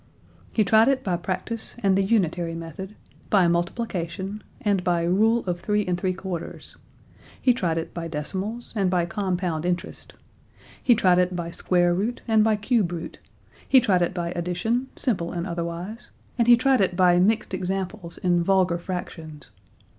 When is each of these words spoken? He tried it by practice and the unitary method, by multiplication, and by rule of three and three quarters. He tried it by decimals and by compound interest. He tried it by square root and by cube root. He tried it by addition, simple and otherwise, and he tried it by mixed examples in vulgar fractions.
He 0.51 0.63
tried 0.63 0.87
it 0.87 1.03
by 1.03 1.15
practice 1.15 1.75
and 1.83 1.95
the 1.95 2.01
unitary 2.03 2.55
method, 2.55 2.95
by 3.29 3.47
multiplication, 3.47 4.43
and 4.59 4.83
by 4.83 5.03
rule 5.03 5.45
of 5.45 5.59
three 5.59 5.85
and 5.85 5.95
three 5.95 6.15
quarters. 6.15 6.77
He 7.39 7.53
tried 7.53 7.77
it 7.77 7.93
by 7.93 8.07
decimals 8.07 8.73
and 8.75 8.89
by 8.89 9.05
compound 9.05 9.63
interest. 9.63 10.13
He 10.81 10.95
tried 10.95 11.19
it 11.19 11.35
by 11.35 11.51
square 11.51 11.93
root 11.93 12.23
and 12.27 12.43
by 12.43 12.55
cube 12.55 12.91
root. 12.91 13.19
He 13.69 13.79
tried 13.79 14.01
it 14.01 14.15
by 14.15 14.31
addition, 14.31 14.87
simple 14.95 15.31
and 15.33 15.45
otherwise, 15.45 16.09
and 16.35 16.47
he 16.47 16.57
tried 16.57 16.81
it 16.81 16.95
by 16.95 17.19
mixed 17.19 17.53
examples 17.53 18.17
in 18.17 18.43
vulgar 18.43 18.79
fractions. 18.79 19.51